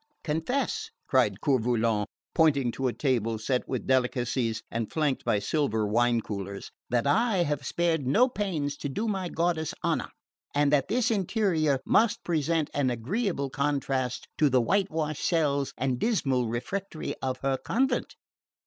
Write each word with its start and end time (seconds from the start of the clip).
"Confess," 0.23 0.89
cried 1.05 1.41
Coeur 1.41 1.59
Volant, 1.59 2.07
pointing 2.33 2.71
to 2.71 2.87
a 2.87 2.91
table 2.91 3.37
set 3.37 3.67
with 3.67 3.85
delicacies 3.85 4.63
and 4.71 4.91
flanked 4.91 5.23
by 5.23 5.37
silver 5.37 5.85
wine 5.85 6.21
coolers, 6.21 6.71
"that 6.89 7.05
I 7.05 7.43
have 7.43 7.63
spared 7.63 8.07
no 8.07 8.27
pains 8.27 8.75
to 8.77 8.89
do 8.89 9.07
my 9.07 9.29
goddess 9.29 9.75
honour 9.83 10.09
and 10.55 10.71
that 10.73 10.87
this 10.87 11.11
interior 11.11 11.79
must 11.85 12.23
present 12.23 12.71
an 12.73 12.89
agreeable 12.89 13.51
contrast 13.51 14.27
to 14.39 14.49
the 14.49 14.59
whitewashed 14.59 15.23
cells 15.23 15.71
and 15.77 15.99
dismal 15.99 16.47
refectory 16.47 17.13
of 17.21 17.37
her 17.41 17.57
convent! 17.57 18.15